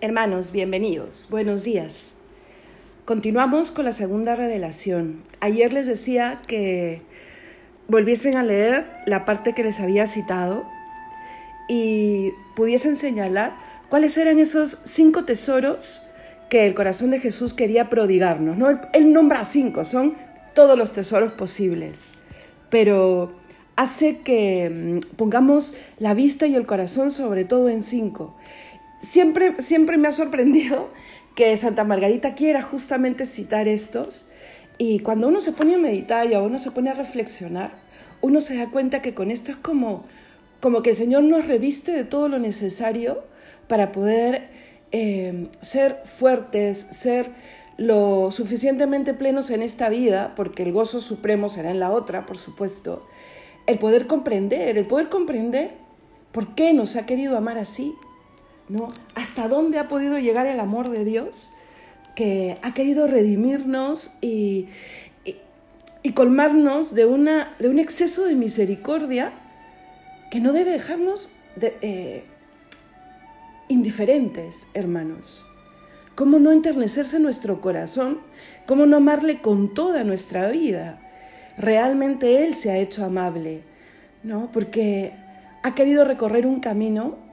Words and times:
Hermanos, 0.00 0.52
bienvenidos. 0.52 1.26
Buenos 1.28 1.64
días. 1.64 2.10
Continuamos 3.04 3.72
con 3.72 3.84
la 3.84 3.92
segunda 3.92 4.36
revelación. 4.36 5.24
Ayer 5.40 5.72
les 5.72 5.88
decía 5.88 6.40
que 6.46 7.02
volviesen 7.88 8.36
a 8.36 8.44
leer 8.44 8.86
la 9.06 9.24
parte 9.24 9.54
que 9.54 9.64
les 9.64 9.80
había 9.80 10.06
citado 10.06 10.64
y 11.68 12.30
pudiesen 12.54 12.94
señalar 12.94 13.54
cuáles 13.88 14.16
eran 14.16 14.38
esos 14.38 14.78
cinco 14.84 15.24
tesoros 15.24 16.02
que 16.48 16.64
el 16.64 16.76
corazón 16.76 17.10
de 17.10 17.18
Jesús 17.18 17.52
quería 17.52 17.90
prodigarnos. 17.90 18.56
¿no? 18.56 18.68
Él, 18.92 19.12
nombra 19.12 19.44
cinco, 19.44 19.84
son 19.84 20.14
todos 20.54 20.78
los 20.78 20.92
tesoros 20.92 21.32
posibles, 21.32 22.12
pero 22.70 23.32
hace 23.74 24.18
que 24.18 25.00
mm, 25.02 25.16
pongamos 25.16 25.74
la 25.98 26.14
vista 26.14 26.46
y 26.46 26.54
el 26.54 26.66
corazón 26.68 27.10
sobre 27.10 27.44
todo 27.44 27.68
en 27.68 27.80
cinco 27.80 28.36
siempre, 29.00 29.62
siempre 29.62 29.96
me 29.96 30.08
ha 30.08 30.12
sorprendido 30.12 30.88
que 31.34 31.56
Santa 31.56 31.84
Margarita 31.84 32.34
quiera 32.34 32.62
justamente 32.62 33.24
citar 33.24 33.68
estos. 33.68 34.26
Y 34.76 35.00
cuando 35.00 35.28
uno 35.28 35.40
se 35.40 35.52
pone 35.52 35.74
a 35.74 35.78
meditar 35.78 36.26
y 36.30 36.34
a 36.34 36.40
uno 36.40 36.58
se 36.58 36.70
pone 36.70 36.90
a 36.90 36.94
reflexionar, 36.94 37.72
uno 38.20 38.40
se 38.40 38.56
da 38.56 38.70
cuenta 38.70 39.02
que 39.02 39.14
con 39.14 39.30
esto 39.30 39.52
es 39.52 39.56
como, 39.56 40.04
como 40.60 40.82
que 40.82 40.90
el 40.90 40.96
Señor 40.96 41.22
nos 41.24 41.46
reviste 41.46 41.92
de 41.92 42.04
todo 42.04 42.28
lo 42.28 42.38
necesario 42.38 43.22
para 43.68 43.92
poder 43.92 44.48
eh, 44.90 45.48
ser 45.60 46.02
fuertes, 46.04 46.86
ser 46.90 47.30
lo 47.76 48.30
suficientemente 48.32 49.14
plenos 49.14 49.50
en 49.50 49.62
esta 49.62 49.88
vida, 49.88 50.32
porque 50.34 50.64
el 50.64 50.72
gozo 50.72 51.00
supremo 51.00 51.48
será 51.48 51.70
en 51.70 51.78
la 51.78 51.92
otra, 51.92 52.26
por 52.26 52.36
supuesto, 52.36 53.06
el 53.66 53.78
poder 53.78 54.08
comprender, 54.08 54.76
el 54.76 54.86
poder 54.86 55.08
comprender 55.08 55.70
por 56.32 56.56
qué 56.56 56.72
nos 56.72 56.96
ha 56.96 57.06
querido 57.06 57.36
amar 57.36 57.58
así, 57.58 57.94
¿no? 58.68 58.88
¿Hasta 59.14 59.48
dónde 59.48 59.78
ha 59.78 59.88
podido 59.88 60.18
llegar 60.18 60.46
el 60.46 60.60
amor 60.60 60.90
de 60.90 61.04
Dios 61.04 61.50
que 62.14 62.58
ha 62.62 62.74
querido 62.74 63.06
redimirnos 63.06 64.12
y, 64.20 64.68
y, 66.02 66.12
colmarnos 66.12 66.94
de, 66.94 67.04
una, 67.04 67.54
de 67.58 67.68
un 67.68 67.78
exceso 67.78 68.24
de 68.24 68.34
misericordia 68.34 69.30
que 70.30 70.40
no 70.40 70.52
debe 70.52 70.72
dejarnos 70.72 71.30
eh, 71.60 72.24
indiferentes, 73.68 74.66
hermanos? 74.74 75.44
¿Cómo 76.14 76.40
no 76.40 76.50
enternecerse 76.50 77.20
nuestro 77.20 77.60
corazón? 77.60 78.18
¿Cómo 78.66 78.86
no 78.86 78.96
amarle 78.96 79.40
con 79.40 79.72
toda 79.72 80.02
nuestra 80.02 80.50
vida? 80.50 80.98
Realmente 81.56 82.44
Él 82.44 82.54
se 82.54 82.70
ha 82.70 82.78
hecho 82.78 83.04
amable, 83.04 83.62
¿no? 84.24 84.50
Porque 84.52 85.12
ha 85.62 85.74
querido 85.76 86.04
recorrer 86.04 86.46
un 86.46 86.58
camino 86.58 87.27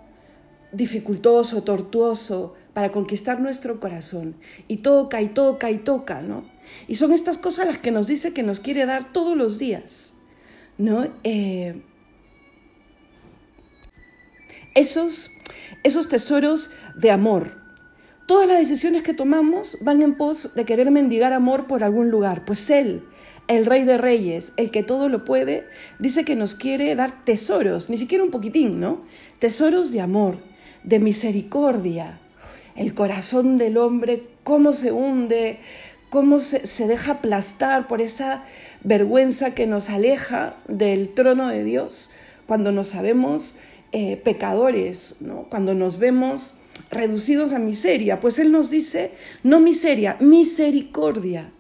dificultoso, 0.72 1.64
tortuoso 1.64 2.56
para 2.74 2.92
conquistar 2.92 3.40
nuestro 3.40 3.80
corazón. 3.80 4.36
Y 4.68 4.78
toca 4.78 5.22
y 5.22 5.30
toca 5.30 5.72
y 5.72 5.78
toca, 5.78 6.22
¿no? 6.22 6.44
Y 6.88 6.96
son 6.96 7.14
estas 7.14 7.38
cosas 7.38 7.68
las 7.68 7.78
que 7.78 7.92
nos 7.92 8.08
dice 8.08 8.34
que 8.34 8.44
nos 8.44 8.60
quiere 8.60 8.86
dar 8.86 9.12
todos 9.14 9.38
los 9.38 9.58
días, 9.58 10.14
¿no? 10.78 11.08
Eh, 11.24 11.82
esos, 14.74 15.32
esos 15.84 16.10
tesoros 16.10 16.70
de 16.96 17.12
amor. 17.12 17.64
Todas 18.28 18.48
las 18.48 18.58
decisiones 18.58 19.04
que 19.04 19.14
tomamos 19.14 19.78
van 19.82 20.02
en 20.02 20.18
pos 20.18 20.54
de 20.56 20.66
querer 20.66 20.92
mendigar 20.92 21.32
amor 21.32 21.68
por 21.68 21.84
algún 21.84 22.10
lugar. 22.10 22.44
Pues 22.44 22.70
Él, 22.70 23.04
el 23.48 23.66
Rey 23.66 23.86
de 23.86 23.98
Reyes, 23.98 24.52
el 24.58 24.72
que 24.72 24.84
todo 24.84 25.08
lo 25.08 25.24
puede, 25.24 25.64
dice 26.00 26.26
que 26.26 26.36
nos 26.36 26.56
quiere 26.56 26.96
dar 26.96 27.24
tesoros, 27.24 27.90
ni 27.90 27.98
siquiera 27.98 28.24
un 28.24 28.32
poquitín, 28.32 28.80
¿no? 28.80 29.04
Tesoros 29.40 29.92
de 29.94 30.02
amor 30.02 30.36
de 30.86 31.00
misericordia. 31.00 32.20
El 32.76 32.94
corazón 32.94 33.58
del 33.58 33.78
hombre, 33.78 34.24
cómo 34.44 34.74
se 34.74 34.92
hunde, 34.92 35.58
cómo 36.10 36.40
se, 36.40 36.88
deja 36.88 37.14
aplastar 37.14 37.88
por 37.88 38.02
esa 38.02 38.44
vergüenza 38.84 39.54
que 39.54 39.68
nos 39.68 39.90
aleja 39.90 40.56
del 40.68 41.10
trono 41.10 41.50
de 41.50 41.64
Dios 41.64 42.12
cuando 42.46 42.72
nos 42.72 42.88
sabemos 42.88 43.58
eh, 43.92 44.18
pecadores, 44.18 45.16
¿no? 45.20 45.44
cuando 45.50 45.74
nos 45.74 45.98
vemos 45.98 46.56
reducidos 46.92 47.54
a 47.54 47.60
miseria. 47.60 48.20
Pues 48.20 48.40
Él 48.40 48.52
nos 48.52 48.70
dice, 48.70 49.12
no 49.44 49.60
miseria, 49.60 50.18
misericordia, 50.20 51.52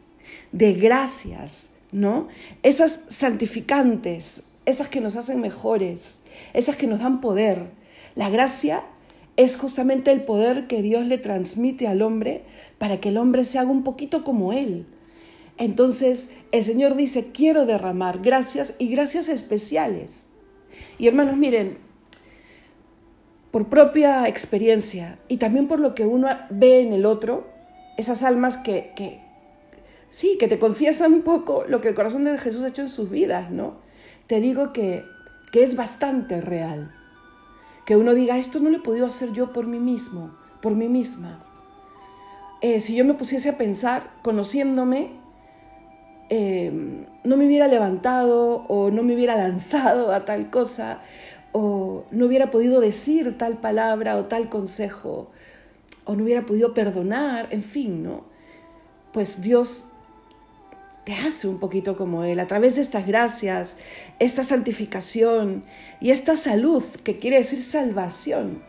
de 0.51 0.73
gracias, 0.73 1.69
¿no? 1.91 2.27
Esas 2.61 3.01
santificantes, 3.09 4.43
esas 4.65 4.89
que 4.89 5.01
nos 5.01 5.15
hacen 5.15 5.41
mejores, 5.41 6.19
esas 6.53 6.75
que 6.75 6.87
nos 6.87 6.99
dan 6.99 7.19
poder. 7.21 7.65
La 8.15 8.29
gracia 8.29 8.83
es 9.37 9.57
justamente 9.57 10.11
el 10.11 10.23
poder 10.23 10.67
que 10.67 10.81
Dios 10.81 11.05
le 11.05 11.17
transmite 11.17 11.87
al 11.87 12.01
hombre 12.01 12.43
para 12.77 12.99
que 12.99 13.09
el 13.09 13.17
hombre 13.17 13.43
se 13.43 13.59
haga 13.59 13.69
un 13.69 13.83
poquito 13.83 14.23
como 14.23 14.53
Él. 14.53 14.85
Entonces 15.57 16.29
el 16.51 16.63
Señor 16.63 16.95
dice, 16.95 17.31
quiero 17.31 17.65
derramar 17.65 18.19
gracias 18.21 18.75
y 18.77 18.89
gracias 18.89 19.29
especiales. 19.29 20.29
Y 20.97 21.07
hermanos, 21.07 21.37
miren, 21.37 21.77
por 23.51 23.67
propia 23.67 24.27
experiencia 24.27 25.19
y 25.27 25.37
también 25.37 25.67
por 25.67 25.79
lo 25.79 25.95
que 25.95 26.05
uno 26.05 26.27
ve 26.49 26.81
en 26.81 26.93
el 26.93 27.05
otro, 27.05 27.45
esas 27.97 28.23
almas 28.23 28.57
que, 28.57 28.91
que 28.95 29.21
sí, 30.09 30.37
que 30.37 30.47
te 30.47 30.59
confiesan 30.59 31.13
un 31.13 31.21
poco 31.21 31.63
lo 31.67 31.79
que 31.79 31.87
el 31.89 31.95
corazón 31.95 32.25
de 32.25 32.37
Jesús 32.37 32.63
ha 32.63 32.69
hecho 32.69 32.81
en 32.81 32.89
sus 32.89 33.09
vidas, 33.09 33.51
¿no? 33.51 33.77
Te 34.27 34.41
digo 34.41 34.73
que, 34.73 35.03
que 35.51 35.63
es 35.63 35.75
bastante 35.75 36.41
real 36.41 36.91
que 37.85 37.95
uno 37.95 38.13
diga, 38.13 38.37
esto 38.37 38.59
no 38.59 38.69
lo 38.69 38.77
he 38.77 38.81
podido 38.81 39.05
hacer 39.05 39.31
yo 39.31 39.53
por 39.53 39.67
mí 39.67 39.79
mismo, 39.79 40.31
por 40.61 40.75
mí 40.75 40.89
misma. 40.89 41.43
Eh, 42.61 42.81
si 42.81 42.95
yo 42.95 43.05
me 43.05 43.13
pusiese 43.13 43.49
a 43.49 43.57
pensar, 43.57 44.11
conociéndome, 44.23 45.11
eh, 46.29 47.05
no 47.23 47.37
me 47.37 47.45
hubiera 47.45 47.67
levantado 47.67 48.63
o 48.67 48.89
no 48.89 49.03
me 49.03 49.13
hubiera 49.13 49.35
lanzado 49.35 50.11
a 50.11 50.25
tal 50.25 50.49
cosa 50.49 51.01
o 51.51 52.05
no 52.09 52.25
hubiera 52.25 52.49
podido 52.49 52.81
decir 52.81 53.37
tal 53.37 53.59
palabra 53.59 54.17
o 54.17 54.25
tal 54.25 54.49
consejo 54.49 55.29
o 56.05 56.15
no 56.15 56.23
hubiera 56.23 56.45
podido 56.45 56.73
perdonar, 56.73 57.47
en 57.51 57.61
fin, 57.61 58.03
¿no? 58.03 58.25
Pues 59.11 59.41
Dios 59.41 59.85
te 61.05 61.13
hace 61.13 61.47
un 61.47 61.59
poquito 61.59 61.95
como 61.95 62.23
Él, 62.23 62.39
a 62.39 62.47
través 62.47 62.75
de 62.75 62.81
estas 62.81 63.05
gracias, 63.05 63.75
esta 64.19 64.43
santificación 64.43 65.63
y 66.01 66.09
esta 66.09 66.35
salud, 66.35 66.83
que 67.03 67.19
quiere 67.19 67.37
decir 67.37 67.61
salvación, 67.61 68.61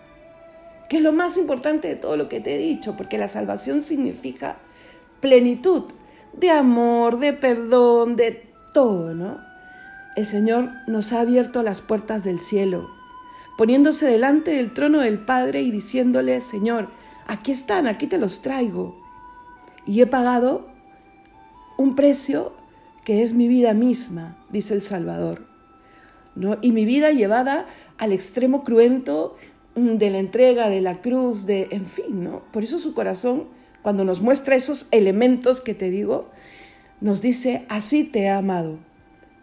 que 0.90 0.98
es 0.98 1.02
lo 1.02 1.12
más 1.12 1.38
importante 1.38 1.88
de 1.88 1.96
todo 1.96 2.16
lo 2.16 2.28
que 2.28 2.40
te 2.40 2.54
he 2.54 2.58
dicho, 2.58 2.94
porque 2.96 3.16
la 3.16 3.28
salvación 3.28 3.80
significa 3.80 4.56
plenitud 5.20 5.84
de 6.34 6.50
amor, 6.50 7.18
de 7.18 7.32
perdón, 7.32 8.16
de 8.16 8.46
todo, 8.74 9.14
¿no? 9.14 9.38
El 10.14 10.26
Señor 10.26 10.68
nos 10.86 11.12
ha 11.12 11.20
abierto 11.20 11.62
las 11.62 11.80
puertas 11.80 12.22
del 12.22 12.38
cielo, 12.38 12.90
poniéndose 13.56 14.06
delante 14.06 14.50
del 14.50 14.74
trono 14.74 15.00
del 15.00 15.18
Padre 15.18 15.62
y 15.62 15.70
diciéndole, 15.70 16.42
Señor, 16.42 16.88
aquí 17.26 17.52
están, 17.52 17.86
aquí 17.86 18.06
te 18.06 18.18
los 18.18 18.42
traigo. 18.42 18.94
Y 19.86 20.02
he 20.02 20.06
pagado 20.06 20.75
un 21.76 21.94
precio 21.94 22.52
que 23.04 23.22
es 23.22 23.34
mi 23.34 23.48
vida 23.48 23.74
misma, 23.74 24.36
dice 24.50 24.74
el 24.74 24.82
Salvador. 24.82 25.46
¿no? 26.34 26.58
Y 26.60 26.72
mi 26.72 26.84
vida 26.84 27.10
llevada 27.10 27.66
al 27.98 28.12
extremo 28.12 28.62
cruento 28.62 29.36
mm, 29.74 29.96
de 29.96 30.10
la 30.10 30.18
entrega, 30.18 30.68
de 30.68 30.80
la 30.80 31.00
cruz, 31.00 31.46
de, 31.46 31.68
en 31.70 31.86
fin, 31.86 32.22
¿no? 32.22 32.42
Por 32.52 32.62
eso 32.62 32.78
su 32.78 32.94
corazón, 32.94 33.48
cuando 33.82 34.04
nos 34.04 34.20
muestra 34.20 34.54
esos 34.54 34.86
elementos 34.90 35.60
que 35.60 35.74
te 35.74 35.90
digo, 35.90 36.28
nos 37.00 37.20
dice, 37.20 37.64
así 37.68 38.04
te 38.04 38.22
he 38.22 38.30
amado. 38.30 38.78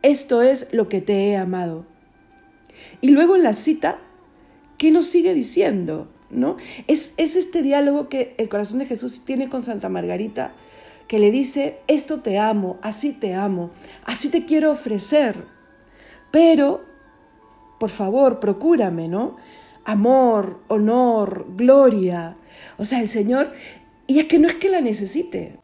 Esto 0.01 0.41
es 0.41 0.67
lo 0.71 0.89
que 0.89 1.01
te 1.01 1.29
he 1.29 1.37
amado. 1.37 1.85
Y 3.01 3.11
luego 3.11 3.35
en 3.35 3.43
la 3.43 3.53
cita, 3.53 3.99
¿qué 4.77 4.91
nos 4.91 5.07
sigue 5.07 5.33
diciendo? 5.33 6.09
¿No? 6.29 6.57
Es, 6.87 7.13
es 7.17 7.35
este 7.35 7.61
diálogo 7.61 8.09
que 8.09 8.35
el 8.37 8.49
corazón 8.49 8.79
de 8.79 8.85
Jesús 8.85 9.23
tiene 9.23 9.49
con 9.49 9.61
Santa 9.61 9.87
Margarita 9.87 10.53
que 11.07 11.19
le 11.19 11.31
dice, 11.31 11.79
esto 11.87 12.21
te 12.21 12.39
amo, 12.39 12.77
así 12.81 13.13
te 13.13 13.35
amo, 13.35 13.71
así 14.05 14.29
te 14.29 14.45
quiero 14.45 14.71
ofrecer, 14.71 15.45
pero, 16.31 16.81
por 17.79 17.89
favor, 17.89 18.39
procúrame, 18.39 19.07
¿no? 19.07 19.37
Amor, 19.85 20.61
honor, 20.67 21.45
gloria. 21.55 22.37
O 22.77 22.85
sea, 22.85 23.01
el 23.01 23.09
Señor, 23.09 23.53
y 24.07 24.19
es 24.19 24.25
que 24.25 24.39
no 24.39 24.47
es 24.47 24.55
que 24.55 24.69
la 24.69 24.81
necesite, 24.81 25.59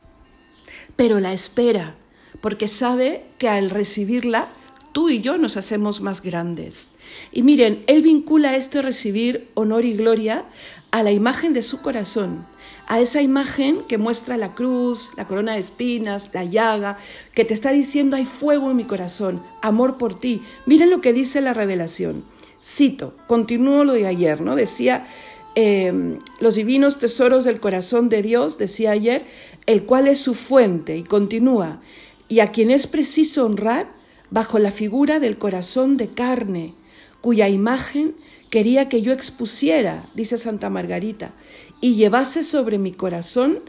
pero 0.96 1.20
la 1.20 1.34
espera, 1.34 1.96
porque 2.42 2.68
sabe 2.68 3.26
que 3.38 3.50
al 3.50 3.70
recibirla, 3.70 4.50
tú 5.00 5.08
y 5.08 5.22
yo 5.22 5.38
nos 5.38 5.56
hacemos 5.56 6.02
más 6.02 6.22
grandes. 6.22 6.92
Y 7.32 7.42
miren, 7.42 7.86
Él 7.88 8.02
vincula 8.02 8.58
este 8.58 8.82
recibir 8.82 9.48
honor 9.54 9.86
y 9.86 9.94
gloria 9.94 10.44
a 10.92 11.04
la 11.04 11.14
imagen 11.14 11.54
de 11.54 11.64
su 11.64 11.82
corazón, 11.82 12.46
a 12.86 13.00
esa 13.00 13.22
imagen 13.22 13.86
que 13.88 13.98
muestra 13.98 14.36
la 14.36 14.56
cruz, 14.56 15.12
la 15.16 15.26
corona 15.26 15.54
de 15.54 15.62
espinas, 15.62 16.32
la 16.34 16.44
llaga, 16.44 16.98
que 17.34 17.46
te 17.46 17.54
está 17.54 17.72
diciendo 17.72 18.18
hay 18.18 18.26
fuego 18.26 18.72
en 18.72 18.76
mi 18.76 18.84
corazón, 18.84 19.42
amor 19.62 19.98
por 19.98 20.20
ti. 20.20 20.42
Miren 20.66 20.90
lo 20.90 21.00
que 21.00 21.14
dice 21.14 21.40
la 21.40 21.54
revelación. 21.54 22.26
Cito, 22.62 23.16
continúo 23.26 23.86
lo 23.86 23.94
de 23.94 24.06
ayer, 24.06 24.42
¿no? 24.42 24.58
Decía, 24.58 25.08
eh, 25.56 26.18
los 26.42 26.56
divinos 26.56 27.00
tesoros 27.00 27.46
del 27.46 27.62
corazón 27.62 28.10
de 28.10 28.22
Dios, 28.22 28.58
decía 28.58 28.92
ayer, 28.92 29.26
el 29.66 29.86
cual 29.86 30.10
es 30.10 30.20
su 30.20 30.34
fuente, 30.34 30.98
y 30.98 31.04
continúa, 31.04 31.80
y 32.28 32.42
a 32.42 32.52
quien 32.52 32.70
es 32.70 32.86
preciso 32.86 33.46
honrar 33.46 33.98
bajo 34.32 34.60
la 34.60 34.72
figura 34.72 35.20
del 35.20 35.38
corazón 35.38 35.98
de 35.98 36.10
carne, 36.10 36.74
cuya 37.22 37.50
imagen 37.50 38.16
quería 38.50 38.90
que 38.90 39.02
yo 39.02 39.14
expusiera, 39.14 40.10
dice 40.16 40.38
Santa 40.38 40.70
Margarita, 40.70 41.34
y 41.82 41.96
llevase 41.96 42.44
sobre 42.44 42.78
mi 42.78 42.92
corazón 42.92 43.60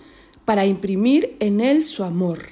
para 0.44 0.66
imprimir 0.66 1.36
en 1.40 1.60
él 1.60 1.84
su 1.84 2.04
amor. 2.04 2.50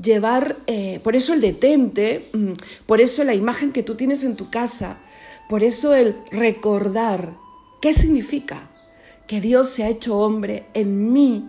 Llevar, 0.00 0.58
eh, 0.66 1.00
por 1.02 1.16
eso 1.16 1.32
el 1.32 1.40
detente, 1.40 2.28
mm, 2.32 2.52
por 2.86 3.00
eso 3.00 3.24
la 3.24 3.34
imagen 3.34 3.72
que 3.72 3.82
tú 3.82 3.94
tienes 3.94 4.24
en 4.24 4.36
tu 4.36 4.50
casa, 4.50 4.98
por 5.48 5.62
eso 5.62 5.94
el 5.94 6.16
recordar, 6.30 7.34
¿qué 7.80 7.94
significa? 7.94 8.68
Que 9.26 9.40
Dios 9.40 9.70
se 9.70 9.84
ha 9.84 9.88
hecho 9.88 10.18
hombre 10.18 10.66
en 10.74 11.12
mí, 11.12 11.44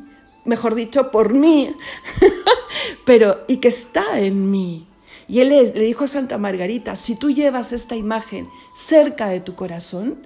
mejor 0.45 0.75
dicho, 0.75 1.11
por 1.11 1.33
mí, 1.33 1.75
pero 3.05 3.43
y 3.47 3.57
que 3.57 3.67
está 3.67 4.19
en 4.19 4.49
mí. 4.49 4.87
Y 5.27 5.41
él 5.41 5.49
le, 5.49 5.71
dijo 5.71 6.05
a 6.05 6.07
Santa 6.07 6.37
Margarita, 6.37 6.95
si 6.95 7.15
tú 7.15 7.31
llevas 7.31 7.73
esta 7.73 7.95
imagen 7.95 8.49
cerca 8.77 9.27
de 9.27 9.41
tu 9.41 9.55
corazón, 9.55 10.25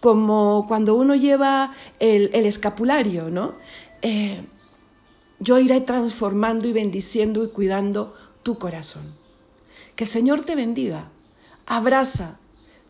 como 0.00 0.66
cuando 0.68 0.94
uno 0.94 1.14
lleva 1.14 1.72
el, 1.98 2.30
escapulario, 2.34 3.30
¿no? 3.30 3.54
Eh, 4.02 4.44
yo 5.38 5.58
iré 5.58 5.80
transformando 5.80 6.68
y 6.68 6.72
bendiciendo 6.72 7.42
y 7.44 7.48
cuidando 7.48 8.14
tu 8.42 8.58
corazón. 8.58 9.14
Que 9.96 10.04
el 10.04 10.10
Señor 10.10 10.42
te 10.42 10.54
bendiga. 10.54 11.10
Abraza 11.64 12.38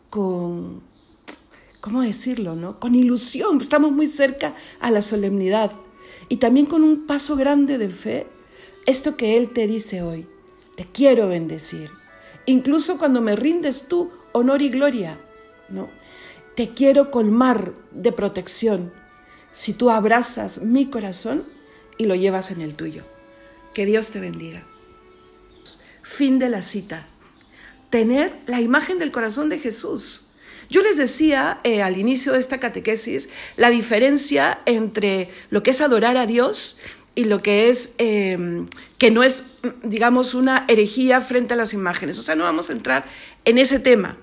con, 0.09 0.81
¿cómo 1.79 2.01
decirlo? 2.01 2.55
No? 2.55 2.77
Con 2.79 2.93
ilusión. 2.93 3.61
Estamos 3.61 3.93
muy 3.93 4.07
cerca 4.07 4.53
a 4.81 4.91
la 4.91 5.01
solemnidad. 5.01 5.71
Y 6.27 6.37
también 6.37 6.65
con 6.65 6.83
un 6.83 7.07
paso 7.07 7.37
grande 7.37 7.77
de 7.77 7.89
fe, 7.89 8.27
esto 8.85 9.15
que 9.15 9.37
Él 9.37 9.49
te 9.49 9.67
dice 9.67 10.01
hoy 10.01 10.27
te 10.75 10.85
quiero 10.85 11.27
bendecir. 11.29 11.91
Incluso 12.45 12.97
cuando 12.97 13.21
me 13.21 13.35
rindes 13.35 13.87
tú 13.87 14.11
honor 14.31 14.61
y 14.61 14.69
gloria, 14.69 15.19
¿no? 15.69 15.89
Te 16.55 16.73
quiero 16.73 17.11
colmar 17.11 17.73
de 17.91 18.11
protección 18.11 18.91
si 19.53 19.73
tú 19.73 19.89
abrazas 19.89 20.61
mi 20.61 20.89
corazón 20.89 21.45
y 21.97 22.05
lo 22.05 22.15
llevas 22.15 22.51
en 22.51 22.61
el 22.61 22.75
tuyo. 22.75 23.03
Que 23.73 23.85
Dios 23.85 24.11
te 24.11 24.19
bendiga. 24.19 24.65
Fin 26.01 26.39
de 26.39 26.49
la 26.49 26.61
cita. 26.61 27.07
Tener 27.89 28.39
la 28.47 28.61
imagen 28.61 28.99
del 28.99 29.11
corazón 29.11 29.49
de 29.49 29.59
Jesús. 29.59 30.31
Yo 30.69 30.81
les 30.81 30.97
decía 30.97 31.59
eh, 31.63 31.81
al 31.81 31.97
inicio 31.97 32.31
de 32.31 32.39
esta 32.39 32.59
catequesis 32.59 33.27
la 33.57 33.69
diferencia 33.69 34.61
entre 34.65 35.29
lo 35.49 35.63
que 35.63 35.71
es 35.71 35.81
adorar 35.81 36.15
a 36.15 36.25
Dios 36.25 36.79
y 37.13 37.25
lo 37.25 37.41
que 37.41 37.69
es 37.69 37.91
em, 37.97 38.67
que 38.97 39.11
no 39.11 39.21
es, 39.21 39.43
digamos, 39.83 40.33
una 40.33 40.65
herejía 40.67 41.21
frente 41.21 41.53
a 41.53 41.57
las 41.57 41.73
imágenes. 41.73 42.17
O 42.19 42.21
sea, 42.21 42.35
no 42.35 42.43
vamos 42.43 42.69
a 42.69 42.73
entrar 42.73 43.05
en 43.45 43.57
ese 43.57 43.79
tema. 43.79 44.17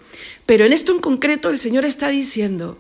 Pero 0.47 0.65
en 0.65 0.73
esto 0.73 0.93
en 0.93 1.01
concreto 1.01 1.51
el 1.51 1.59
Señor 1.59 1.85
está 1.85 2.09
diciendo, 2.09 2.79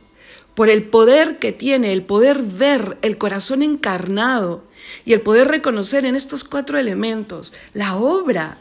por 0.55 0.69
el 0.69 0.84
poder 0.84 1.38
que 1.38 1.52
tiene, 1.52 1.93
el 1.93 2.02
poder 2.02 2.43
ver 2.43 2.99
el 3.02 3.16
corazón 3.16 3.62
encarnado 3.62 4.64
y 5.05 5.12
el 5.12 5.20
poder 5.20 5.49
reconocer 5.49 6.05
en 6.05 6.16
estos 6.16 6.44
cuatro 6.44 6.78
elementos 6.78 7.52
la 7.75 7.96
obra 7.96 8.58